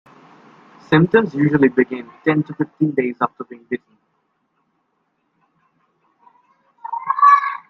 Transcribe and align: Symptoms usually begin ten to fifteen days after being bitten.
Symptoms 0.89 1.35
usually 1.35 1.67
begin 1.69 2.09
ten 2.25 2.41
to 2.41 2.55
fifteen 2.55 2.89
days 2.89 3.17
after 3.21 3.43
being 3.43 3.63
bitten. 3.69 3.97